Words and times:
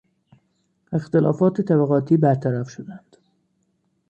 اختلافات 0.91 1.61
طبقاتی 1.61 2.17
برطرف 2.17 2.69
شدند. 2.69 3.17